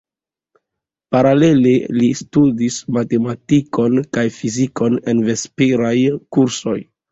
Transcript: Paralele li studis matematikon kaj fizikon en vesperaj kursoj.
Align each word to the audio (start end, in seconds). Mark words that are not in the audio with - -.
Paralele 1.15 1.73
li 1.97 2.07
studis 2.21 2.79
matematikon 2.97 4.01
kaj 4.19 4.25
fizikon 4.41 4.99
en 5.15 5.25
vesperaj 5.31 5.95
kursoj. 6.35 6.79